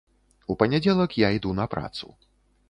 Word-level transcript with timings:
У 0.53 0.55
панядзелак 0.61 1.13
я 1.25 1.29
іду 1.37 1.53
на 1.61 1.69
працу. 1.75 2.11